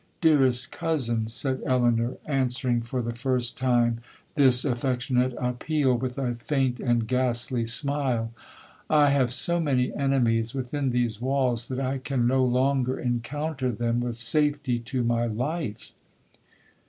[0.19, 3.99] —'Dearest cousin,' said Elinor, answering, for the first time,
[4.33, 11.21] this affectionate appeal with a faint and ghastly smile—'I have so many enemies within these
[11.21, 15.93] walls, that I can no longer encounter them with safety to my life.'